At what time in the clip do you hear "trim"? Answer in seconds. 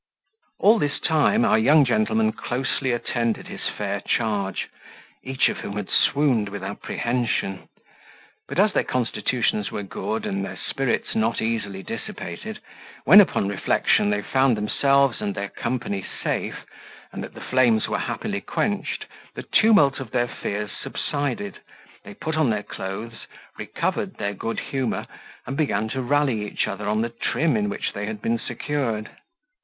27.09-27.55